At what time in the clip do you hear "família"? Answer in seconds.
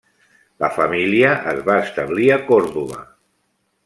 0.77-1.29